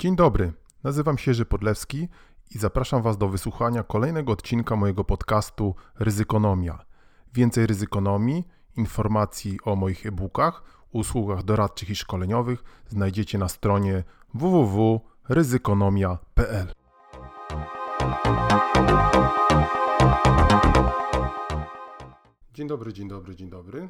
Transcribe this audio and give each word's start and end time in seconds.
Dzień 0.00 0.16
dobry, 0.16 0.52
nazywam 0.84 1.18
się 1.18 1.30
Jerzy 1.30 1.44
Podlewski 1.44 2.08
i 2.54 2.58
zapraszam 2.58 3.02
Was 3.02 3.18
do 3.18 3.28
wysłuchania 3.28 3.82
kolejnego 3.82 4.32
odcinka 4.32 4.76
mojego 4.76 5.04
podcastu 5.04 5.74
Ryzykonomia. 5.98 6.84
Więcej 7.34 7.66
ryzykonomii, 7.66 8.48
informacji 8.76 9.58
o 9.64 9.76
moich 9.76 10.06
e-bookach, 10.06 10.62
usługach 10.92 11.42
doradczych 11.42 11.90
i 11.90 11.96
szkoleniowych 11.96 12.64
znajdziecie 12.88 13.38
na 13.38 13.48
stronie 13.48 14.04
www.ryzykonomia.pl. 14.34 16.74
Dzień 22.54 22.68
dobry, 22.68 22.92
dzień 22.92 23.08
dobry, 23.08 23.36
dzień 23.36 23.50
dobry. 23.50 23.88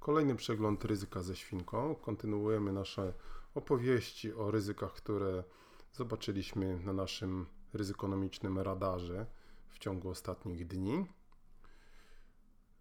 Kolejny 0.00 0.34
przegląd 0.34 0.84
ryzyka 0.84 1.22
ze 1.22 1.36
świnką. 1.36 1.94
Kontynuujemy 1.94 2.72
nasze 2.72 3.12
opowieści 3.54 4.32
o 4.32 4.50
ryzykach, 4.50 4.92
które 4.92 5.44
zobaczyliśmy 5.92 6.78
na 6.84 6.92
naszym 6.92 7.46
ryzykonomicznym 7.72 8.58
radarze 8.58 9.26
w 9.68 9.78
ciągu 9.78 10.08
ostatnich 10.08 10.66
dni. 10.66 11.06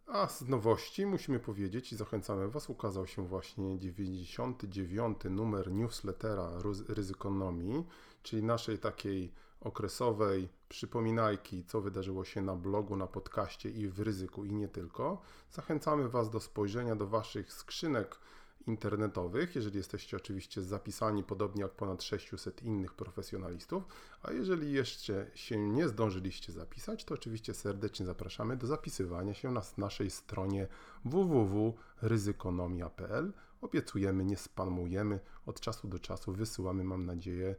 A 0.07 0.27
z 0.27 0.41
nowości 0.41 1.05
musimy 1.05 1.39
powiedzieć 1.39 1.93
i 1.93 1.95
zachęcamy 1.95 2.47
Was, 2.49 2.69
ukazał 2.69 3.07
się 3.07 3.27
właśnie 3.27 3.79
99 3.79 5.17
numer 5.29 5.71
newslettera 5.71 6.51
Ryzykonomii, 6.87 7.85
czyli 8.23 8.43
naszej 8.43 8.79
takiej 8.79 9.33
okresowej 9.61 10.49
przypominajki, 10.69 11.65
co 11.65 11.81
wydarzyło 11.81 12.25
się 12.25 12.41
na 12.41 12.55
blogu, 12.55 12.95
na 12.95 13.07
podcaście 13.07 13.69
i 13.69 13.87
w 13.87 13.99
ryzyku 13.99 14.45
i 14.45 14.53
nie 14.53 14.67
tylko. 14.67 15.21
Zachęcamy 15.51 16.09
Was 16.09 16.29
do 16.29 16.39
spojrzenia 16.39 16.95
do 16.95 17.07
Waszych 17.07 17.53
skrzynek 17.53 18.19
internetowych, 18.67 19.55
jeżeli 19.55 19.77
jesteście 19.77 20.17
oczywiście 20.17 20.61
zapisani 20.61 21.23
podobnie 21.23 21.61
jak 21.61 21.71
ponad 21.71 22.03
600 22.03 22.63
innych 22.63 22.93
profesjonalistów, 22.93 23.83
a 24.23 24.31
jeżeli 24.31 24.71
jeszcze 24.71 25.31
się 25.35 25.57
nie 25.57 25.87
zdążyliście 25.87 26.53
zapisać, 26.53 27.05
to 27.05 27.13
oczywiście 27.13 27.53
serdecznie 27.53 28.05
zapraszamy 28.05 28.57
do 28.57 28.67
zapisywania 28.67 29.33
się 29.33 29.51
na 29.51 29.61
naszej 29.77 30.09
stronie 30.09 30.67
www.ryzykonomia.pl. 31.05 33.33
Obiecujemy, 33.61 34.25
nie 34.25 34.37
spamujemy, 34.37 35.19
od 35.45 35.59
czasu 35.59 35.87
do 35.87 35.99
czasu 35.99 36.33
wysyłamy, 36.33 36.83
mam 36.83 37.05
nadzieję, 37.05 37.55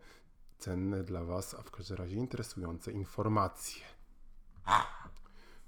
cenne 0.58 1.04
dla 1.04 1.24
Was, 1.24 1.54
a 1.54 1.62
w 1.62 1.70
każdym 1.70 1.96
razie 1.96 2.16
interesujące 2.16 2.92
informacje. 2.92 3.82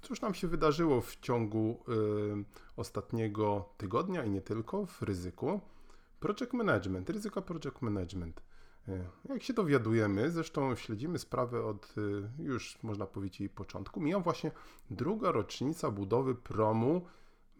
Cóż 0.05 0.21
nam 0.21 0.33
się 0.33 0.47
wydarzyło 0.47 1.01
w 1.01 1.15
ciągu 1.15 1.83
y, 1.89 2.45
ostatniego 2.75 3.69
tygodnia 3.77 4.23
i 4.25 4.29
nie 4.29 4.41
tylko 4.41 4.85
w 4.85 5.01
ryzyku? 5.01 5.61
Project 6.19 6.53
Management, 6.53 7.09
ryzyko 7.09 7.41
Project 7.41 7.81
Management. 7.81 8.41
Y, 8.87 9.05
jak 9.29 9.43
się 9.43 9.53
dowiadujemy, 9.53 10.31
zresztą 10.31 10.75
śledzimy 10.75 11.19
sprawę 11.19 11.65
od 11.65 11.95
y, 11.97 12.43
już 12.43 12.83
można 12.83 13.05
powiedzieć 13.05 13.39
jej 13.39 13.49
początku, 13.49 14.01
mija 14.01 14.19
właśnie 14.19 14.51
druga 14.89 15.31
rocznica 15.31 15.91
budowy 15.91 16.35
promu 16.35 17.01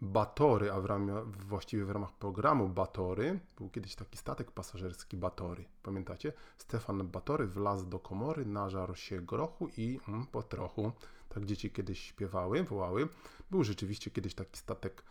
Batory, 0.02 0.72
a 0.72 0.80
w 0.80 0.84
ramach, 0.84 1.30
właściwie 1.30 1.84
w 1.84 1.90
ramach 1.90 2.12
programu 2.12 2.68
Batory, 2.68 3.40
był 3.58 3.70
kiedyś 3.70 3.94
taki 3.94 4.18
statek 4.18 4.50
pasażerski 4.50 5.16
Batory. 5.16 5.64
Pamiętacie? 5.82 6.32
Stefan 6.58 7.08
Batory 7.08 7.46
wlazł 7.46 7.86
do 7.86 7.98
komory, 7.98 8.46
nażarł 8.46 8.94
się 8.94 9.20
grochu 9.20 9.68
i 9.76 10.00
mm, 10.08 10.26
po 10.26 10.42
trochu 10.42 10.92
tak 11.36 11.44
dzieci 11.44 11.70
kiedyś 11.70 12.00
śpiewały, 12.00 12.64
wołały. 12.64 13.08
Był 13.50 13.64
rzeczywiście 13.64 14.10
kiedyś 14.10 14.34
taki 14.34 14.58
statek 14.58 15.02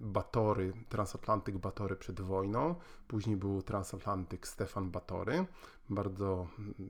Batory, 0.00 0.72
transatlantyk 0.88 1.58
Batory 1.58 1.96
przed 1.96 2.20
wojną. 2.20 2.74
Później 3.08 3.36
był 3.36 3.62
transatlantyk 3.62 4.48
Stefan 4.48 4.90
Batory. 4.90 5.46
Bardzo, 5.90 6.46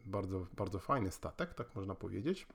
bardzo, 0.07 0.47
bardzo 0.57 0.79
fajny 0.79 1.11
statek, 1.11 1.55
tak 1.55 1.75
można 1.75 1.95
powiedzieć. 1.95 2.47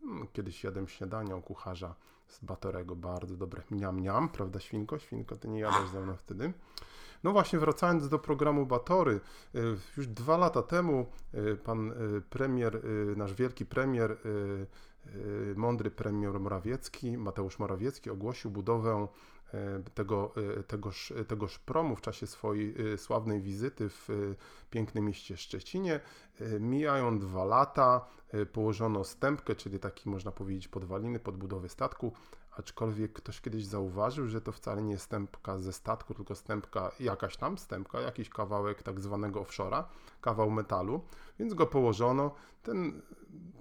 Hmm, 0.00 0.28
kiedyś 0.32 0.64
jadłem 0.64 0.88
śniadania 0.88 1.36
u 1.36 1.42
kucharza 1.42 1.94
z 2.28 2.44
Batorego, 2.44 2.96
bardzo 2.96 3.36
dobre. 3.36 3.62
Miam, 3.70 4.00
miam, 4.00 4.28
prawda 4.28 4.60
świnko? 4.60 4.98
Świnko, 4.98 5.36
ty 5.36 5.48
nie 5.48 5.60
jadłeś 5.60 5.90
ze 5.90 6.00
mną 6.00 6.16
wtedy. 6.16 6.52
No 7.24 7.32
właśnie, 7.32 7.58
wracając 7.58 8.08
do 8.08 8.18
programu 8.18 8.66
Batory, 8.66 9.20
y, 9.54 9.60
już 9.96 10.06
dwa 10.06 10.36
lata 10.36 10.62
temu 10.62 11.06
y, 11.34 11.56
pan 11.56 11.90
y, 11.90 12.20
premier, 12.30 12.82
nasz 13.16 13.34
wielki 13.34 13.66
premier 13.66 14.18
mądry 15.56 15.90
premier 15.90 16.40
Morawiecki, 16.40 17.18
Mateusz 17.18 17.58
Morawiecki 17.58 18.10
ogłosił 18.10 18.50
budowę 18.50 19.08
y, 19.54 19.90
tego, 19.94 20.32
y, 20.58 20.62
tegoż, 20.62 21.12
tegoż 21.28 21.58
promu 21.58 21.96
w 21.96 22.00
czasie 22.00 22.26
swojej 22.26 22.74
sławnej 22.96 23.40
wizyty 23.40 23.88
w 23.88 24.08
pięknym 24.70 25.04
mieście 25.04 25.36
Szczecinie. 25.36 26.00
Mijają 26.60 27.18
dwa 27.18 27.44
lata, 27.44 28.06
położono 28.52 29.04
stępkę, 29.04 29.54
czyli 29.54 29.78
taki 29.78 30.08
można 30.08 30.32
powiedzieć 30.32 30.68
podwaliny 30.68 31.18
pod 31.18 31.36
budowę 31.36 31.68
statku, 31.68 32.12
aczkolwiek 32.56 33.12
ktoś 33.12 33.40
kiedyś 33.40 33.64
zauważył, 33.64 34.28
że 34.28 34.40
to 34.40 34.52
wcale 34.52 34.82
nie 34.82 34.98
stępka 34.98 35.58
ze 35.58 35.72
statku, 35.72 36.14
tylko 36.14 36.34
stępka 36.34 36.90
jakaś 37.00 37.36
tam, 37.36 37.58
stępka, 37.58 38.00
jakiś 38.00 38.28
kawałek 38.28 38.82
tak 38.82 39.00
zwanego 39.00 39.42
offshore'a, 39.42 39.84
kawał 40.20 40.50
metalu, 40.50 41.00
więc 41.38 41.54
go 41.54 41.66
położono. 41.66 42.30
Ten, 42.62 43.02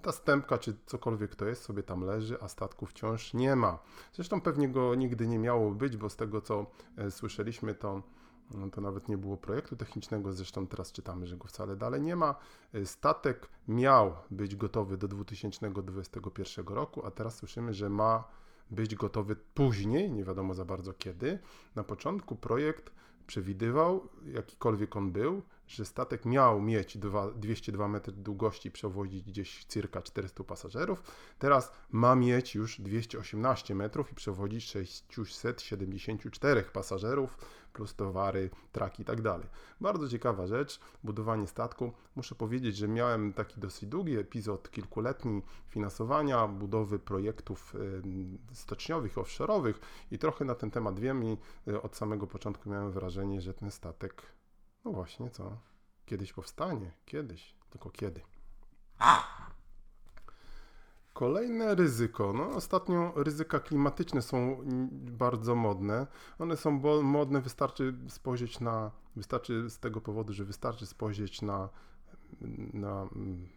ta 0.01 0.11
stępka, 0.11 0.57
czy 0.57 0.75
cokolwiek 0.85 1.35
to 1.35 1.45
jest, 1.45 1.63
sobie 1.63 1.83
tam 1.83 2.01
leży, 2.01 2.37
a 2.41 2.47
statku 2.47 2.85
wciąż 2.85 3.33
nie 3.33 3.55
ma. 3.55 3.79
Zresztą 4.13 4.41
pewnie 4.41 4.69
go 4.69 4.95
nigdy 4.95 5.27
nie 5.27 5.39
miało 5.39 5.71
być, 5.71 5.97
bo 5.97 6.09
z 6.09 6.15
tego 6.15 6.41
co 6.41 6.65
e, 6.97 7.11
słyszeliśmy, 7.11 7.75
to 7.75 8.01
no 8.51 8.69
to 8.69 8.81
nawet 8.81 9.09
nie 9.09 9.17
było 9.17 9.37
projektu 9.37 9.75
technicznego, 9.75 10.33
zresztą 10.33 10.67
teraz 10.67 10.91
czytamy, 10.91 11.27
że 11.27 11.37
go 11.37 11.47
wcale 11.47 11.75
dalej 11.75 12.01
nie 12.01 12.15
ma. 12.15 12.35
E, 12.73 12.85
statek 12.85 13.49
miał 13.67 14.15
być 14.31 14.55
gotowy 14.55 14.97
do 14.97 15.07
2021 15.07 16.65
roku, 16.67 17.05
a 17.05 17.11
teraz 17.11 17.35
słyszymy, 17.35 17.73
że 17.73 17.89
ma 17.89 18.23
być 18.71 18.95
gotowy 18.95 19.35
później, 19.35 20.11
nie 20.11 20.23
wiadomo 20.23 20.53
za 20.53 20.65
bardzo 20.65 20.93
kiedy. 20.93 21.39
Na 21.75 21.83
początku 21.83 22.35
projekt 22.35 22.91
przewidywał, 23.27 24.09
jakikolwiek 24.25 24.95
on 24.95 25.11
był, 25.11 25.41
że 25.67 25.85
statek 25.85 26.25
miał 26.25 26.61
mieć 26.61 26.97
2, 26.97 27.31
202 27.31 27.87
metry 27.87 28.13
długości 28.13 28.71
przewozić 28.71 29.23
gdzieś 29.23 29.65
circa 29.65 30.01
400 30.01 30.43
pasażerów. 30.43 31.03
Teraz 31.39 31.71
ma 31.91 32.15
mieć 32.15 32.55
już 32.55 32.81
218 32.81 33.75
metrów 33.75 34.11
i 34.11 34.15
przewozić 34.15 34.63
674 35.09 36.63
pasażerów 36.63 37.37
plus 37.75 37.95
towary, 37.95 38.49
traki 38.71 39.01
i 39.01 39.05
tak 39.05 39.21
dalej. 39.21 39.47
Bardzo 39.81 40.09
ciekawa 40.09 40.47
rzecz, 40.47 40.79
budowanie 41.03 41.47
statku. 41.47 41.93
Muszę 42.15 42.35
powiedzieć, 42.35 42.77
że 42.77 42.87
miałem 42.87 43.33
taki 43.33 43.59
dosyć 43.59 43.89
długi 43.89 44.17
epizod 44.17 44.71
kilkuletni 44.71 45.41
finansowania, 45.67 46.47
budowy 46.47 46.99
projektów 46.99 47.75
stoczniowych, 48.53 49.15
offshore'owych 49.15 49.73
i 50.11 50.17
trochę 50.17 50.45
na 50.45 50.55
ten 50.55 50.71
temat 50.71 50.99
wiem 50.99 51.23
i 51.23 51.37
y, 51.67 51.81
od 51.81 51.95
samego 51.95 52.27
początku 52.27 52.69
miałem 52.69 52.91
wrażenie, 52.91 53.41
że 53.41 53.53
ten 53.53 53.71
statek 53.71 54.34
no 54.85 54.91
właśnie, 54.91 55.29
co? 55.29 55.57
Kiedyś 56.05 56.33
powstanie. 56.33 56.91
Kiedyś. 57.05 57.55
Tylko 57.69 57.89
kiedy? 57.89 58.21
Kolejne 61.13 61.75
ryzyko. 61.75 62.33
No, 62.33 62.47
ostatnio 62.49 63.13
ryzyka 63.15 63.59
klimatyczne 63.59 64.21
są 64.21 64.63
bardzo 64.91 65.55
modne. 65.55 66.07
One 66.39 66.57
są 66.57 66.71
modne, 67.03 67.41
wystarczy 67.41 67.95
spojrzeć 68.07 68.59
na, 68.59 68.91
wystarczy 69.15 69.69
z 69.69 69.79
tego 69.79 70.01
powodu, 70.01 70.33
że 70.33 70.45
wystarczy 70.45 70.85
spojrzeć 70.85 71.41
na, 71.41 71.69
na 72.73 73.01
mm, 73.01 73.47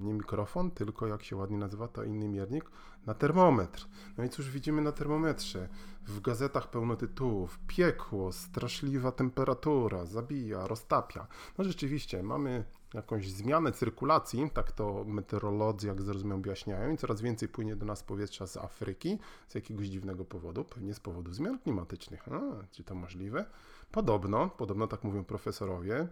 nie 0.00 0.14
mikrofon, 0.14 0.70
tylko 0.70 1.06
jak 1.06 1.22
się 1.22 1.36
ładnie 1.36 1.58
nazywa 1.58 1.88
to 1.88 2.04
inny 2.04 2.28
miernik, 2.28 2.70
na 3.06 3.14
termometr. 3.14 3.88
No 4.18 4.24
i 4.24 4.28
cóż 4.28 4.50
widzimy 4.50 4.82
na 4.82 4.92
termometrze? 4.92 5.68
W 6.06 6.20
gazetach 6.20 6.70
pełno 6.70 6.96
tytułów, 6.96 7.58
piekło, 7.66 8.32
straszliwa 8.32 9.12
temperatura, 9.12 10.06
zabija, 10.06 10.66
roztapia. 10.66 11.26
No 11.58 11.64
rzeczywiście, 11.64 12.22
mamy 12.22 12.64
jakąś 12.94 13.30
zmianę 13.30 13.72
cyrkulacji, 13.72 14.50
tak 14.54 14.72
to 14.72 15.04
meteorolodzy, 15.04 15.86
jak 15.86 16.02
zrozumiem, 16.02 16.38
objaśniają, 16.38 16.92
i 16.92 16.96
coraz 16.96 17.20
więcej 17.20 17.48
płynie 17.48 17.76
do 17.76 17.86
nas 17.86 18.02
powietrza 18.02 18.46
z 18.46 18.56
Afryki 18.56 19.18
z 19.48 19.54
jakiegoś 19.54 19.86
dziwnego 19.86 20.24
powodu, 20.24 20.64
pewnie 20.64 20.94
z 20.94 21.00
powodu 21.00 21.32
zmian 21.32 21.58
klimatycznych. 21.58 22.28
A, 22.28 22.40
czy 22.70 22.84
to 22.84 22.94
możliwe? 22.94 23.44
Podobno, 23.92 24.48
podobno 24.48 24.86
tak 24.86 25.04
mówią 25.04 25.24
profesorowie. 25.24 26.08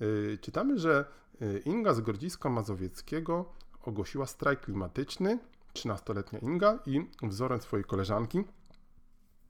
Yy, 0.00 0.38
czytamy, 0.40 0.78
że 0.78 1.04
yy, 1.40 1.58
Inga 1.58 1.94
z 1.94 2.00
Grodziska 2.00 2.50
Mazowieckiego 2.50 3.52
ogłosiła 3.82 4.26
strajk 4.26 4.60
klimatyczny, 4.60 5.38
13-letnia 5.74 6.38
Inga 6.38 6.78
i 6.86 7.00
wzorem 7.22 7.60
swojej 7.60 7.84
koleżanki 7.84 8.44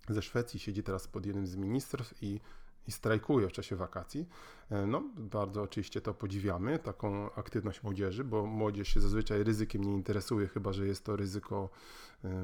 ze 0.09 0.23
Szwecji 0.23 0.61
siedzi 0.61 0.83
teraz 0.83 1.09
pod 1.09 1.27
jednym 1.27 1.47
z 1.47 1.57
ministerstw 1.57 2.23
i, 2.23 2.41
i 2.89 2.93
strajkuje 2.93 3.49
w 3.49 3.53
czasie 3.53 3.77
wakacji. 3.77 4.29
Yy, 4.71 4.87
no, 4.87 5.03
bardzo 5.17 5.63
oczywiście 5.63 6.01
to 6.01 6.15
podziwiamy, 6.15 6.79
taką 6.79 7.33
aktywność 7.35 7.83
młodzieży, 7.83 8.25
bo 8.25 8.47
młodzież 8.47 8.89
się 8.89 9.01
zazwyczaj 9.01 9.45
ryzykiem 9.45 9.85
nie 9.85 9.95
interesuje, 9.95 10.49
chyba 10.49 10.73
że 10.73 10.87
jest 10.87 11.05
to 11.05 11.17
ryzyko 11.17 11.69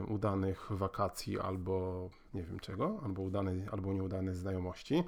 udanych 0.08 0.66
wakacji 0.70 1.38
albo 1.38 2.08
nie 2.34 2.42
wiem 2.42 2.60
czego, 2.60 3.00
albo 3.04 3.22
udanej, 3.22 3.66
albo 3.72 3.92
nieudanej 3.92 4.34
znajomości. 4.34 5.04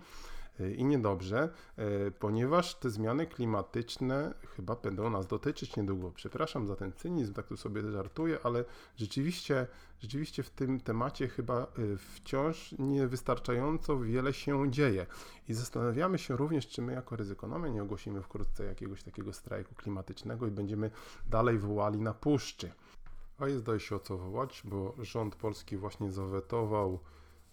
Y, 0.61 0.75
i 0.75 0.85
niedobrze, 0.85 1.49
y, 1.79 2.13
ponieważ 2.19 2.75
te 2.75 2.91
zmiany 2.91 3.27
klimatyczne 3.27 4.35
chyba 4.57 4.77
będą 4.77 5.11
nas 5.11 5.27
dotyczyć 5.27 5.77
niedługo. 5.77 6.11
Przepraszam 6.11 6.67
za 6.67 6.77
ten 6.77 6.93
cynizm, 6.93 7.35
tak 7.35 7.47
tu 7.47 7.57
sobie 7.57 7.91
żartuję, 7.91 8.39
ale 8.43 8.65
rzeczywiście, 8.97 9.67
rzeczywiście 10.01 10.43
w 10.43 10.51
tym 10.51 10.81
temacie 10.81 11.29
chyba 11.29 11.67
y, 11.79 11.97
wciąż 11.97 12.75
niewystarczająco 12.79 13.99
wiele 13.99 14.33
się 14.33 14.71
dzieje. 14.71 15.07
I 15.49 15.55
zastanawiamy 15.55 16.19
się 16.19 16.37
również, 16.37 16.69
czy 16.69 16.83
my 16.83 16.93
jako 16.93 17.17
ryzykonomia 17.17 17.69
nie 17.69 17.83
ogłosimy 17.83 18.23
wkrótce 18.23 18.65
jakiegoś 18.65 19.03
takiego 19.03 19.33
strajku 19.33 19.75
klimatycznego 19.75 20.47
i 20.47 20.51
będziemy 20.51 20.91
dalej 21.27 21.59
wołali 21.59 22.01
na 22.01 22.15
puszczy. 22.15 22.73
A 23.39 23.49
jest 23.49 23.65
daje 23.65 23.81
się 23.81 23.97
o 23.97 24.01
co 24.01 24.19
wołać, 24.19 24.63
bo 24.65 24.95
rząd 24.99 25.37
polski 25.37 25.77
właśnie 25.77 26.13
zawetował 26.13 27.01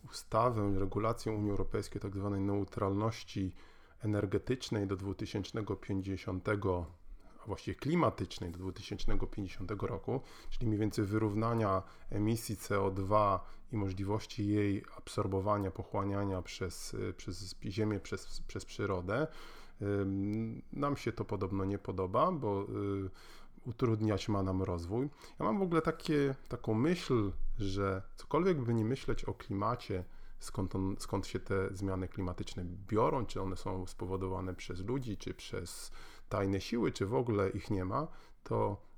ustawę, 0.05 0.79
regulację 0.79 1.31
Unii 1.31 1.51
Europejskiej. 1.51 2.01
Tak 2.01 2.15
neutralności 2.15 3.51
energetycznej 4.03 4.87
do 4.87 4.95
2050, 4.95 6.49
a 7.43 7.47
właściwie 7.47 7.75
klimatycznej 7.75 8.51
do 8.51 8.57
2050 8.57 9.71
roku, 9.81 10.21
czyli 10.49 10.67
mniej 10.67 10.79
więcej 10.79 11.05
wyrównania 11.05 11.83
emisji 12.09 12.55
CO2 12.55 13.39
i 13.71 13.77
możliwości 13.77 14.47
jej 14.47 14.83
absorbowania, 14.97 15.71
pochłaniania 15.71 16.41
przez, 16.41 16.95
przez 17.17 17.55
Ziemię, 17.65 17.99
przez, 17.99 18.41
przez 18.47 18.65
przyrodę. 18.65 19.27
Nam 20.73 20.97
się 20.97 21.11
to 21.11 21.25
podobno 21.25 21.65
nie 21.65 21.77
podoba, 21.77 22.31
bo 22.31 22.63
y, 22.63 23.09
utrudniać 23.65 24.29
ma 24.29 24.43
nam 24.43 24.63
rozwój. 24.63 25.09
Ja 25.39 25.45
mam 25.45 25.59
w 25.59 25.61
ogóle 25.61 25.81
takie, 25.81 26.35
taką 26.47 26.73
myśl, 26.73 27.31
że 27.57 28.01
cokolwiek 28.15 28.61
by 28.61 28.73
nie 28.73 28.85
myśleć 28.85 29.25
o 29.25 29.33
klimacie, 29.33 30.03
skąd, 30.39 30.75
on, 30.75 30.95
skąd 30.99 31.27
się 31.27 31.39
te 31.39 31.75
zmiany 31.75 32.07
klimatyczne 32.07 32.65
biorą, 32.87 33.25
czy 33.25 33.41
one 33.41 33.57
są 33.57 33.87
spowodowane 33.87 34.55
przez 34.55 34.85
ludzi, 34.85 35.17
czy 35.17 35.33
przez 35.33 35.91
tajne 36.29 36.61
siły, 36.61 36.91
czy 36.91 37.05
w 37.05 37.13
ogóle 37.13 37.49
ich 37.49 37.69
nie 37.69 37.85
ma, 37.85 38.07
to 38.43 38.89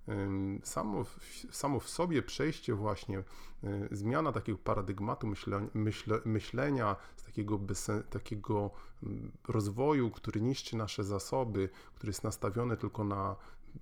samo, 0.64 1.06
samo 1.52 1.80
w 1.80 1.90
sobie 1.90 2.22
przejście 2.22 2.74
właśnie, 2.74 3.20
y, 3.20 3.88
zmiana 3.92 4.32
takiego 4.32 4.58
paradygmatu 4.58 5.28
myśle, 5.28 5.68
myśle, 5.74 6.20
myślenia, 6.26 6.96
z 7.16 7.24
takiego, 7.24 7.58
bez, 7.58 7.92
takiego 8.10 8.72
rozwoju, 9.48 10.12
który 10.12 10.42
niszczy 10.42 10.78
nasze 10.78 11.04
zasoby, 11.04 11.70
który 11.96 12.10
jest 12.10 12.24
nastawiony 12.24 12.78
tylko 12.78 13.04
na 13.04 13.36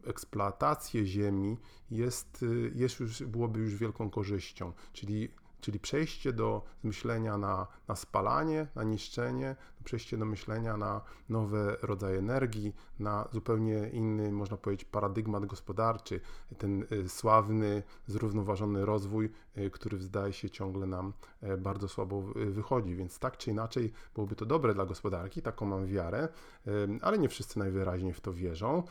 eksploatację 0.06 1.06
ziemi 1.06 1.58
jest, 1.92 2.44
y, 2.44 2.72
jest 2.76 3.00
już, 3.00 3.24
byłoby 3.24 3.60
już 3.60 3.76
wielką 3.76 4.10
korzyścią. 4.10 4.74
Czyli 4.94 5.30
Czyli 5.62 5.80
przejście 5.80 6.34
do 6.34 6.62
myślenia 6.84 7.38
na, 7.38 7.68
na 7.88 7.96
spalanie, 7.96 8.68
na 8.76 8.84
niszczenie, 8.84 9.56
przejście 9.84 10.18
do 10.18 10.26
myślenia 10.26 10.78
na 10.78 11.02
nowe 11.30 11.78
rodzaje 11.82 12.20
energii, 12.20 12.76
na 13.00 13.28
zupełnie 13.32 13.90
inny, 13.90 14.32
można 14.32 14.58
powiedzieć, 14.58 14.86
paradygmat 14.86 15.46
gospodarczy, 15.46 16.22
ten 16.58 16.86
y, 16.92 17.10
sławny, 17.10 17.84
zrównoważony 18.08 18.86
rozwój, 18.86 19.30
y, 19.58 19.70
który 19.72 19.98
zdaje 19.98 20.34
się 20.34 20.50
ciągle 20.50 20.88
nam 20.88 21.14
e, 21.42 21.58
bardzo 21.58 21.88
słabo 21.88 22.22
wychodzi. 22.36 22.96
Więc 22.96 23.20
tak 23.20 23.38
czy 23.38 23.52
inaczej 23.52 23.94
byłoby 24.16 24.36
to 24.36 24.46
dobre 24.46 24.74
dla 24.74 24.86
gospodarki, 24.86 25.42
taką 25.42 25.66
mam 25.66 25.86
wiarę, 25.86 26.28
ale 27.02 27.18
nie 27.18 27.30
wszyscy 27.30 27.60
najwyraźniej 27.60 28.14
w 28.14 28.22
to 28.22 28.34
wierzą. 28.34 28.84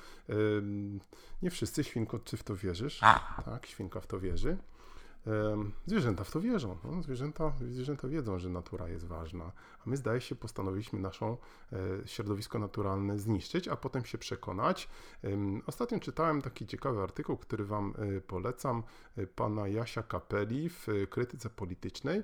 Nie 1.43 1.51
wszyscy, 1.51 1.85
Świnko, 1.85 2.19
czy 2.19 2.37
w 2.37 2.43
to 2.43 2.57
wierzysz? 2.57 3.01
Tak, 3.45 3.67
Świnka 3.67 4.01
w 4.01 4.07
to 4.07 4.21
wierzy. 4.21 4.57
Zwierzęta 5.87 6.25
w 6.25 6.31
to 6.31 6.41
wierzą. 6.41 6.77
No, 6.85 7.03
zwierzęta, 7.03 7.53
zwierzęta 7.71 8.09
wiedzą, 8.09 8.39
że 8.39 8.49
natura 8.49 8.89
jest 8.89 9.07
ważna, 9.07 9.53
a 9.87 9.91
my 9.91 9.97
zdaje 9.97 10.21
się 10.21 10.35
postanowiliśmy 10.35 11.01
naszą 11.01 11.37
e, 11.73 11.77
środowisko 12.07 12.59
naturalne 12.59 13.19
zniszczyć, 13.19 13.69
a 13.69 13.77
potem 13.77 14.05
się 14.05 14.19
przekonać. 14.19 14.89
Ostatnio 15.67 16.01
czytałem 16.01 16.43
taki 16.43 16.67
ciekawy 16.67 17.03
artykuł, 17.03 17.37
który 17.37 17.65
Wam 17.65 17.95
e, 17.99 18.21
polecam, 18.21 18.83
e, 19.17 19.27
pana 19.27 19.69
Jasia 19.69 20.03
Kapeli 20.03 20.69
w 20.69 20.87
krytyce 21.11 21.51
politycznej 21.51 22.23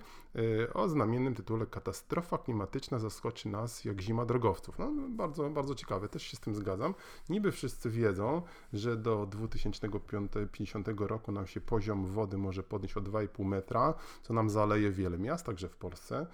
o 0.75 0.89
znamiennym 0.89 1.35
tytule 1.35 1.67
Katastrofa 1.67 2.39
klimatyczna 2.39 2.99
zaskoczy 2.99 3.49
nas 3.49 3.85
jak 3.85 4.01
zima 4.01 4.27
drogowców. 4.27 4.79
No, 4.79 4.93
bardzo, 5.09 5.51
bardzo 5.51 5.75
ciekawe, 5.75 6.09
też 6.09 6.23
się 6.23 6.37
z 6.37 6.41
tym 6.41 6.55
zgadzam. 6.55 6.95
Niby 7.29 7.53
wszyscy 7.53 7.91
wiedzą, 7.91 8.43
że 8.73 8.97
do 8.97 9.27
2050 9.27 10.89
roku 10.99 11.33
nam 11.33 11.47
się 11.47 11.61
poziom 11.61 12.07
wody 12.07 12.39
może 12.39 12.63
podnieść 12.63 12.94
o 12.97 13.01
2,5 13.01 13.45
metra, 13.45 13.95
co 14.23 14.35
nam 14.35 14.51
zaleje 14.51 14.91
wiele 14.91 15.19
miast, 15.19 15.47
także 15.47 15.69
w 15.69 15.77
Polsce 15.77 16.27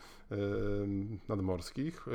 nadmorskich 1.28 2.06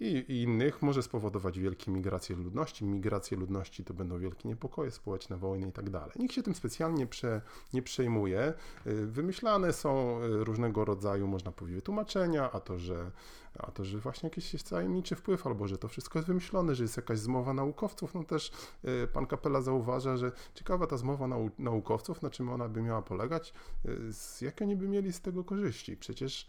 i, 0.00 0.06
i 0.06 0.42
innych 0.42 0.82
może 0.82 1.02
spowodować 1.02 1.58
wielkie 1.58 1.90
migracje 1.90 2.36
ludności. 2.36 2.84
Migracje 2.84 3.36
ludności 3.36 3.84
to 3.84 3.94
będą 3.94 4.18
wielkie 4.18 4.48
niepokoje 4.48 4.90
społeczne, 4.90 5.36
wojny 5.36 5.68
i 5.68 5.72
tak 5.72 5.90
dalej. 5.90 6.12
Nikt 6.16 6.34
się 6.34 6.42
tym 6.42 6.54
specjalnie 6.54 7.06
prze, 7.06 7.40
nie 7.72 7.82
przejmuje. 7.82 8.54
Y, 8.86 9.06
wymyślane 9.06 9.72
są 9.72 10.18
różnego 10.22 10.84
rodzaju, 10.84 11.26
można 11.26 11.52
powiedzieć, 11.52 11.76
wytłumaczenia, 11.76 12.52
a 12.52 12.60
to, 12.60 12.78
że, 12.78 13.10
a 13.58 13.70
to, 13.70 13.84
że 13.84 13.98
właśnie 13.98 14.26
jakiś 14.26 14.52
jest 14.52 14.70
tajemniczy 14.70 15.16
wpływ, 15.16 15.46
albo 15.46 15.68
że 15.68 15.78
to 15.78 15.88
wszystko 15.88 16.18
jest 16.18 16.28
wymyślone, 16.28 16.74
że 16.74 16.84
jest 16.84 16.96
jakaś 16.96 17.18
zmowa 17.18 17.54
naukowców. 17.54 18.14
No 18.14 18.24
też 18.24 18.52
y, 18.84 19.08
pan 19.12 19.26
Kapela 19.26 19.60
zauważa, 19.60 20.16
że 20.16 20.32
ciekawa 20.54 20.86
ta 20.86 20.96
zmowa 20.96 21.28
nau 21.28 21.50
naukowców, 21.58 22.22
na 22.22 22.30
czym 22.30 22.48
ona 22.48 22.68
by 22.68 22.82
miała 22.82 23.02
polegać, 23.02 23.52
z 24.10 24.40
jakie 24.40 24.64
oni 24.64 24.76
by 24.76 24.88
mieli 24.88 25.12
z 25.12 25.20
tego 25.20 25.44
korzyści. 25.44 25.96
Przecież, 25.96 26.46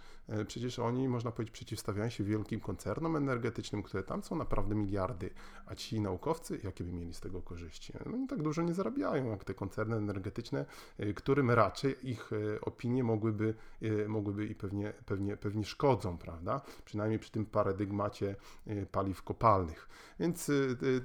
przecież 0.47 0.79
oni, 0.79 1.07
można 1.07 1.31
powiedzieć, 1.31 1.53
przeciwstawiają 1.53 2.09
się 2.09 2.23
wielkim 2.23 2.59
koncernom 2.59 3.15
energetycznym, 3.15 3.83
które 3.83 4.03
tam 4.03 4.23
są 4.23 4.35
naprawdę 4.35 4.75
miliardy, 4.75 5.29
a 5.65 5.75
ci 5.75 6.01
naukowcy, 6.01 6.59
jakie 6.63 6.83
by 6.83 6.91
mieli 6.91 7.13
z 7.13 7.19
tego 7.19 7.41
korzyści? 7.41 7.93
No 8.05 8.27
tak 8.29 8.41
dużo 8.41 8.61
nie 8.61 8.73
zarabiają, 8.73 9.25
jak 9.25 9.43
te 9.43 9.53
koncerny 9.53 9.95
energetyczne, 9.95 10.65
którym 11.15 11.51
raczej 11.51 12.09
ich 12.09 12.31
opinie 12.61 13.03
mogłyby, 13.03 13.55
mogłyby 14.07 14.45
i 14.45 14.55
pewnie, 14.55 14.93
pewnie, 15.05 15.37
pewnie 15.37 15.65
szkodzą, 15.65 16.17
prawda? 16.17 16.61
Przynajmniej 16.95 17.19
przy 17.19 17.31
tym 17.31 17.45
paradygmacie 17.45 18.35
paliw 18.91 19.23
kopalnych. 19.23 19.89
Więc 20.19 20.51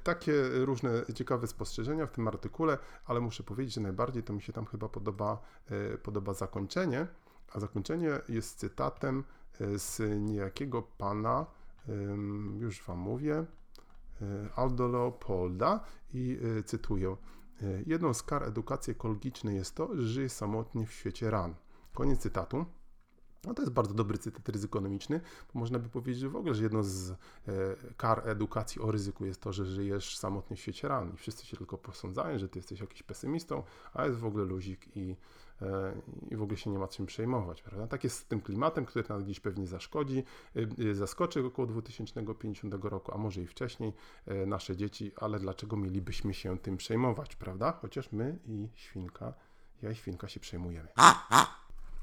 takie 0.03 0.33
różne 0.53 0.91
ciekawe 1.15 1.47
spostrzeżenia 1.47 2.07
w 2.07 2.13
tym 2.13 2.29
artykule, 2.29 2.79
ale 3.05 3.21
muszę 3.21 3.43
powiedzieć, 3.43 3.75
że 3.75 3.81
najbardziej 3.81 4.23
to 4.23 4.33
mi 4.33 4.43
się 4.43 4.53
tam 4.53 4.67
chyba 4.67 4.89
podoba, 4.89 5.43
podoba 6.03 6.35
zakończenie, 6.35 7.07
a 7.53 7.61
zakończenie 7.61 8.11
jest 8.29 8.59
cytatem 8.59 9.25
z 9.77 10.21
niejakiego 10.21 10.83
pana, 10.83 11.47
już 12.59 12.83
Wam 12.83 12.99
mówię, 12.99 13.35
e, 13.35 14.49
Aldo 14.57 14.89
Leopolda 14.89 15.81
i 16.15 16.39
e, 16.59 16.63
cytuję. 16.63 17.17
E, 17.63 17.83
jedną 17.87 18.15
z 18.15 18.23
kar 18.23 18.43
edukacji 18.43 18.91
ekologicznej 18.91 19.57
jest 19.57 19.75
to, 19.75 19.97
że 19.97 20.03
żyje 20.03 20.29
samotnie 20.29 20.87
w 20.87 20.93
świecie 20.93 21.31
ran. 21.31 21.55
Koniec 21.95 22.21
cytatu. 22.21 22.67
No 23.45 23.55
to 23.55 23.63
jest 23.63 23.73
bardzo 23.73 23.95
dobry 23.95 24.19
cytat 24.19 24.49
ryzykonomiczny, 24.49 25.21
bo 25.55 25.61
można 25.61 25.79
by 25.79 25.89
powiedzieć, 25.89 26.21
że 26.21 26.29
w 26.29 26.37
ogóle, 26.37 26.55
że 26.55 26.63
jedną 26.63 26.83
z 26.83 27.11
e, 27.11 27.17
kar 27.97 28.29
edukacji 28.29 28.81
o 28.81 28.91
ryzyku 28.91 29.25
jest 29.25 29.41
to, 29.41 29.53
że 29.53 29.67
żyjesz 29.67 30.19
samotnie 30.19 30.57
w 30.57 30.61
świecie 30.61 30.89
ran 30.89 31.15
i 31.15 31.17
wszyscy 31.17 31.47
się 31.47 31.57
tylko 31.57 31.79
posądzają, 31.79 32.39
że 32.39 32.49
ty 32.49 32.59
jesteś 32.59 32.81
jakiś 32.81 33.03
pesymistą, 33.03 33.63
a 33.95 34.07
jest 34.07 34.19
w 34.19 34.25
ogóle 34.25 34.45
luzik 34.45 34.97
i 34.97 35.17
E, 35.63 35.93
i 36.31 36.37
w 36.37 36.43
ogóle 36.43 36.59
się 36.59 36.71
nie 36.71 36.79
ma 36.79 36.89
czym 36.89 37.07
przejmować. 37.07 37.63
Prawda? 37.63 37.87
Tak 37.87 38.05
jest 38.05 38.17
z 38.17 38.25
tym 38.25 38.41
klimatem, 38.41 38.85
który 38.85 39.05
nas 39.09 39.25
dziś 39.25 39.41
pewnie 39.41 39.67
zaszkodzi, 39.67 40.25
y, 40.79 40.95
zaskoczy 40.95 41.47
około 41.47 41.69
2050 41.69 42.75
roku, 42.85 43.15
a 43.15 43.19
może 43.19 43.41
i 43.43 43.47
wcześniej 43.47 43.93
e, 44.27 44.47
nasze 44.47 44.77
dzieci, 44.77 45.13
ale 45.17 45.39
dlaczego 45.39 45.77
mielibyśmy 45.77 46.35
się 46.35 46.59
tym 46.59 46.77
przejmować, 46.77 47.37
prawda? 47.37 47.73
Chociaż 47.73 48.13
my 48.13 48.39
i 48.47 48.69
świnka, 48.75 49.35
ja 49.83 49.91
i 49.91 49.95
świnka 49.95 50.29
się 50.29 50.41
przejmujemy. 50.41 50.89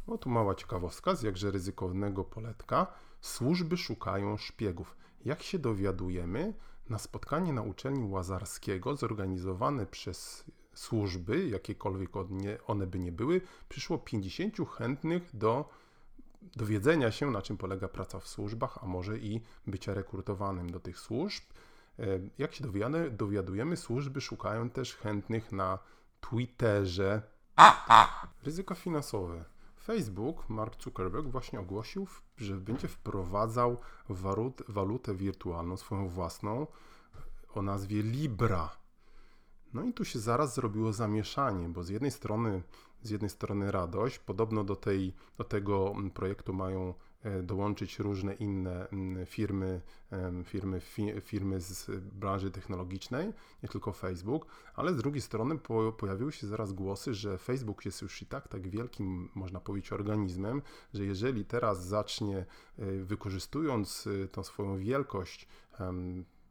O, 0.08 0.18
tu 0.18 0.30
mała 0.30 0.56
ciekawostka 0.56 1.16
z 1.16 1.22
jakże 1.22 1.52
ryzykownego 1.52 2.24
poletka. 2.24 2.88
Służby 3.22 3.78
szukają 3.78 4.38
szpiegów. 4.38 4.98
Jak 5.26 5.44
się 5.44 5.60
dowiadujemy, 5.60 6.54
na 6.90 7.00
spotkanie 7.00 7.54
na 7.54 7.62
uczelni 7.62 8.10
Łazarskiego 8.10 8.96
zorganizowane 8.96 9.86
przez 9.86 10.44
służby, 10.74 11.48
jakiekolwiek 11.48 12.10
one 12.68 12.88
by 12.88 13.00
nie 13.00 13.12
były, 13.12 13.42
przyszło 13.70 13.98
50 13.98 14.56
chętnych 14.78 15.30
do 15.34 15.70
dowiedzenia 16.56 17.12
się, 17.12 17.32
na 17.32 17.42
czym 17.42 17.58
polega 17.58 17.88
praca 17.88 18.20
w 18.20 18.28
służbach, 18.28 18.78
a 18.82 18.86
może 18.86 19.18
i 19.18 19.42
bycia 19.68 19.94
rekrutowanym 19.94 20.70
do 20.70 20.80
tych 20.80 21.00
służb. 21.00 21.44
E, 22.00 22.04
jak 22.38 22.54
się 22.54 22.64
dowiadujemy, 22.64 23.12
dowiadujemy 23.12 23.78
służby 23.78 24.22
szukają 24.22 24.70
też 24.70 24.96
chętnych 24.96 25.52
na 25.52 25.80
Twitterze. 26.22 27.22
Ryzyko 28.44 28.76
finansowe. 28.76 29.57
Facebook, 29.88 30.50
Mark 30.50 30.84
Zuckerberg 30.84 31.28
właśnie 31.28 31.60
ogłosił, 31.60 32.08
że 32.38 32.56
będzie 32.56 32.88
wprowadzał 32.88 33.78
walutę 34.68 35.16
wirtualną, 35.16 35.78
swoją 35.78 36.10
własną, 36.10 36.68
o 37.54 37.62
nazwie 37.62 38.02
Libra. 38.02 38.70
No 39.74 39.84
i 39.84 39.94
tu 39.94 40.06
się 40.06 40.20
zaraz 40.20 40.56
zrobiło 40.56 40.94
zamieszanie, 40.94 41.70
bo 41.70 41.84
z 41.84 41.90
jednej 41.90 42.12
strony, 42.12 42.64
z 43.02 43.10
jednej 43.10 43.30
strony 43.30 43.72
radość, 43.72 44.20
podobno 44.20 44.64
do, 44.64 44.76
tej, 44.76 45.14
do 45.38 45.44
tego 45.44 45.96
projektu 46.14 46.54
mają 46.54 46.94
dołączyć 47.44 48.00
różne 48.00 48.34
inne 48.34 48.90
mm, 48.90 49.26
firmy, 49.26 49.82
firmy, 50.44 50.82
firmy 51.22 51.62
z 51.62 51.90
branży 52.00 52.52
technologicznej, 52.52 53.34
nie 53.64 53.70
tylko 53.70 53.94
Facebook, 53.94 54.46
ale 54.76 54.94
z 54.94 54.98
drugiej 54.98 55.22
strony 55.22 55.58
pojawiły 55.98 56.32
się 56.32 56.48
zaraz 56.48 56.74
głosy, 56.74 57.14
że 57.14 57.38
Facebook 57.38 57.86
jest 57.86 58.02
już 58.02 58.22
i 58.22 58.26
tak 58.26 58.48
tak 58.48 58.68
wielkim, 58.68 59.30
można 59.36 59.60
powiedzieć, 59.60 59.92
organizmem, 59.92 60.62
że 60.94 61.06
jeżeli 61.06 61.46
teraz 61.46 61.86
zacznie, 61.86 62.46
wykorzystując 63.04 64.08
tą 64.32 64.44
swoją 64.44 64.78
wielkość, 64.78 65.48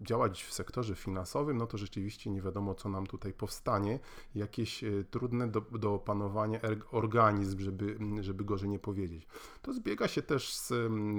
działać 0.01 0.45
w 0.45 0.53
sektorze 0.53 0.95
finansowym, 0.95 1.57
no 1.57 1.67
to 1.67 1.79
rzeczywiście 1.79 2.31
nie 2.31 2.43
wiadomo, 2.43 2.75
co 2.75 2.89
nam 2.89 3.07
tutaj 3.07 3.33
powstanie. 3.33 3.99
Jakieś 4.35 4.85
e, 4.85 5.05
trudne 5.11 5.49
do, 5.49 5.61
do 5.61 5.95
opanowania 5.95 6.61
organizm, 6.91 7.61
żeby, 7.61 7.99
żeby 8.21 8.45
gorzej 8.45 8.69
nie 8.69 8.79
powiedzieć. 8.79 9.27
To 9.63 9.73
zbiega 9.73 10.09
się 10.09 10.23
też 10.23 10.55
z 10.55 10.73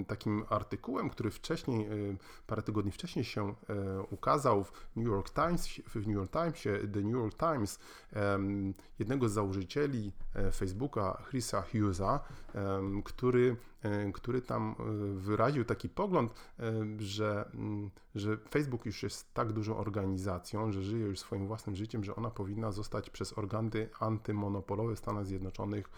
takim 0.07 0.43
artykułem, 0.49 1.09
który 1.09 1.31
wcześniej, 1.31 1.85
e, 1.85 1.89
parę 2.47 2.61
tygodni 2.61 2.91
wcześniej 2.91 3.25
się 3.25 3.55
e, 3.69 4.01
ukazał 4.01 4.63
w 4.63 4.71
New 4.95 5.07
York 5.07 5.29
Times, 5.29 5.67
w 5.67 5.95
New 5.95 6.15
York 6.15 6.31
Timesie, 6.31 6.87
The 6.93 7.01
New 7.01 7.13
York 7.13 7.37
Times, 7.37 7.79
jednego 8.99 9.29
z 9.29 9.31
założycieli 9.31 10.11
Facebooka, 10.51 11.23
Chrisa 11.29 11.61
Hughesa, 11.61 12.19
który 13.05 13.55
który 14.13 14.41
tam 14.41 14.75
e, 14.79 14.83
wyraził 15.19 15.65
taki 15.65 15.89
pogląd, 15.89 16.33
e, 16.59 16.73
że, 16.99 17.49
mm, 17.53 17.89
że 18.15 18.37
Facebook 18.49 18.85
już 18.85 19.03
jest 19.03 19.33
tak 19.33 19.53
dużą 19.53 19.77
organizacją, 19.77 20.71
że 20.71 20.83
żyje 20.83 21.05
już 21.05 21.19
swoim 21.19 21.47
własnym 21.47 21.75
życiem, 21.75 22.03
że 22.03 22.15
ona 22.15 22.29
powinna 22.29 22.71
zostać 22.71 23.09
przez 23.09 23.37
organy 23.37 23.89
antymonopolowe 23.99 24.95
Stanów 24.95 25.27
Zjednoczonych, 25.27 25.89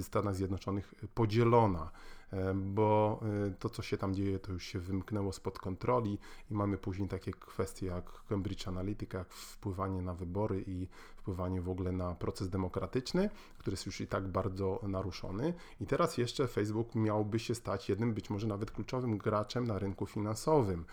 Stanach 0.00 0.34
Zjednoczonych 0.34 0.94
podzielona. 1.14 1.90
E, 2.32 2.54
bo 2.54 3.20
e, 3.46 3.50
to, 3.58 3.68
co 3.68 3.82
się 3.82 3.96
tam 3.96 4.14
dzieje, 4.14 4.38
to 4.38 4.52
już 4.52 4.64
się 4.64 4.78
wymknęło 4.78 5.32
spod 5.32 5.58
kontroli 5.58 6.18
i 6.50 6.54
mamy 6.54 6.78
później 6.78 7.08
takie 7.08 7.32
kwestie 7.32 7.86
jak 7.86 8.04
Cambridge 8.28 8.68
Analytica, 8.68 9.18
jak 9.18 9.32
wpływanie 9.32 10.02
na 10.02 10.14
wybory 10.14 10.64
i 10.66 10.88
wpływanie 11.16 11.60
w 11.60 11.68
ogóle 11.68 11.92
na 11.92 12.14
proces 12.14 12.48
demokratyczny, 12.48 13.30
który 13.58 13.74
jest 13.74 13.86
już 13.86 14.00
i 14.00 14.06
tak 14.06 14.28
bardzo 14.28 14.80
naruszony. 14.82 15.54
I 15.80 15.86
teraz 15.86 16.18
jeszcze 16.18 16.48
Facebook 16.48 16.94
miałby 16.94 17.38
się 17.38 17.54
stać 17.54 17.88
jednym, 17.88 18.14
być 18.14 18.30
może 18.30 18.46
nawet 18.46 18.70
kluczowym 18.70 19.18
graczem 19.18 19.66
na 19.66 19.78
rynku 19.78 20.06
finansowym. 20.06 20.84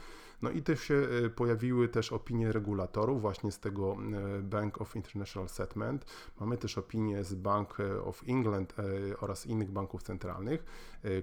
No 0.41 0.49
i 0.49 0.61
też 0.61 0.81
się 0.81 0.95
e, 1.25 1.29
pojawiły 1.29 1.87
też 1.87 2.11
opinie 2.11 2.51
regulatorów 2.51 3.21
właśnie 3.21 3.51
z 3.51 3.59
tego 3.59 3.97
Bank 4.41 4.81
of 4.81 4.95
International 4.95 5.49
Settlement. 5.49 6.05
Mamy 6.39 6.57
też 6.57 6.77
opinie 6.77 7.23
z 7.23 7.35
Bank 7.35 7.77
of 8.05 8.23
England 8.27 8.73
oraz 9.19 9.45
innych 9.45 9.71
banków 9.71 10.03
centralnych, 10.03 10.65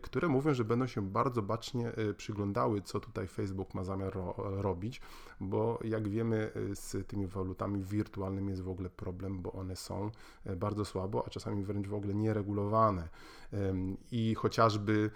które 0.00 0.28
mówią, 0.28 0.54
że 0.54 0.64
będą 0.64 0.86
się 0.86 1.02
bardzo 1.02 1.42
bacznie 1.42 1.98
y, 1.98 2.14
przyglądały, 2.14 2.82
co 2.82 3.00
tutaj 3.00 3.26
Facebook 3.26 3.74
ma 3.74 3.84
zamiar 3.84 4.14
ro 4.14 4.34
robić, 4.38 5.00
bo 5.40 5.78
jak 5.84 6.08
wiemy, 6.08 6.52
y, 6.56 6.76
z 6.76 7.06
tymi 7.06 7.26
walutami 7.26 7.82
wirtualnymi 7.84 8.50
jest 8.50 8.62
w 8.62 8.68
ogóle 8.68 8.90
problem, 8.90 9.42
bo 9.42 9.52
one 9.52 9.76
są 9.76 10.10
y, 10.46 10.56
bardzo 10.56 10.84
słabo, 10.84 11.24
a 11.26 11.30
czasami 11.30 11.64
wręcz 11.64 11.88
w 11.88 11.94
ogóle 11.94 12.14
nieregulowane. 12.14 13.08
I 14.12 14.34
chociażby, 14.34 15.10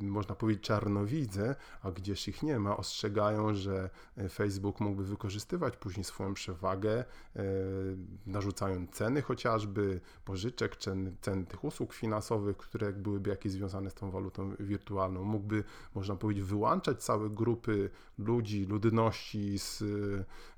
można 0.00 0.34
powiedzieć, 0.34 0.64
czarnowidze, 0.64 1.56
a 1.82 1.90
gdzieś 1.90 2.28
ich 2.28 2.42
nie 2.42 2.58
ma, 2.58 2.76
ostrzegają, 2.76 3.54
że 3.54 3.90
Facebook 4.30 4.80
mógłby 4.80 5.04
wykorzystywać 5.04 5.76
później 5.76 6.04
swoją 6.04 6.34
przewagę, 6.34 7.04
narzucając 8.26 8.90
ceny 8.90 9.22
chociażby 9.22 10.00
pożyczek, 10.24 10.76
cen, 10.76 11.16
cen 11.20 11.46
tych 11.46 11.64
usług 11.64 11.94
finansowych, 11.94 12.56
które 12.56 12.92
byłyby 12.92 13.30
jakieś 13.30 13.52
związane 13.52 13.90
z 13.90 13.94
tą 13.94 14.07
walutą 14.10 14.54
wirtualną. 14.60 15.24
Mógłby, 15.24 15.64
można 15.94 16.16
powiedzieć, 16.16 16.44
wyłączać 16.44 17.04
całe 17.04 17.30
grupy 17.30 17.90
ludzi, 18.18 18.66
ludności 18.66 19.58
z, 19.58 19.82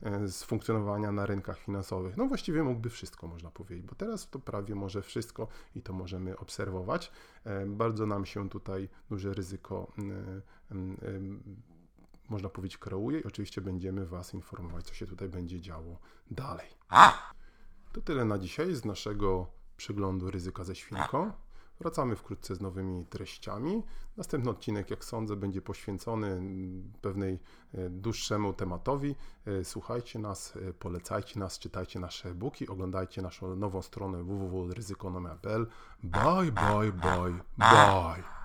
e, 0.02 0.28
z 0.28 0.42
funkcjonowania 0.42 1.12
na 1.12 1.26
rynkach 1.26 1.58
finansowych. 1.58 2.16
No 2.16 2.26
właściwie 2.26 2.62
mógłby 2.62 2.90
wszystko, 2.90 3.26
można 3.26 3.50
powiedzieć, 3.50 3.86
bo 3.86 3.94
teraz 3.94 4.30
to 4.30 4.38
prawie 4.38 4.74
może 4.74 5.02
wszystko 5.02 5.48
i 5.74 5.82
to 5.82 5.92
możemy 5.92 6.38
obserwować. 6.38 7.12
E, 7.44 7.66
bardzo 7.66 8.06
nam 8.06 8.26
się 8.26 8.48
tutaj 8.48 8.88
duże 9.10 9.34
ryzyko 9.34 9.92
można 12.30 12.48
powiedzieć, 12.48 12.78
kreuje 12.78 13.20
i 13.20 13.24
oczywiście 13.24 13.60
będziemy 13.60 14.06
Was 14.06 14.34
informować, 14.34 14.84
co 14.84 14.94
się 14.94 15.06
tutaj 15.06 15.28
będzie 15.28 15.60
działo 15.60 15.98
dalej. 16.30 16.66
To 17.92 18.00
tyle 18.00 18.24
na 18.24 18.38
dzisiaj 18.38 18.74
z 18.74 18.84
naszego 18.84 19.46
przeglądu 19.76 20.30
ryzyka 20.30 20.64
ze 20.64 20.74
świnką. 20.74 21.32
Wracamy 21.80 22.16
wkrótce 22.16 22.54
z 22.54 22.60
nowymi 22.60 23.06
treściami. 23.06 23.82
Następny 24.16 24.50
odcinek, 24.50 24.90
jak 24.90 25.04
sądzę, 25.04 25.36
będzie 25.36 25.62
poświęcony 25.62 26.42
pewnej 27.00 27.38
e, 27.74 27.90
dłuższemu 27.90 28.52
tematowi. 28.52 29.16
E, 29.46 29.64
słuchajcie 29.64 30.18
nas, 30.18 30.56
e, 30.56 30.72
polecajcie 30.72 31.40
nas, 31.40 31.58
czytajcie 31.58 32.00
nasze 32.00 32.28
e-booki, 32.28 32.68
oglądajcie 32.68 33.22
naszą 33.22 33.56
nową 33.56 33.82
stronę 33.82 34.24
www.ryzykonomia.pl. 34.24 35.66
Bye, 36.02 36.52
bye, 36.52 36.92
bye, 36.92 37.40
bye. 37.58 38.39